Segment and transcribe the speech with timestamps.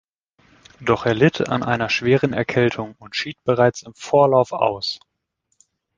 [0.79, 4.99] Doch er litt an einer schweren Erkältung und schied bereits im Vorlauf aus.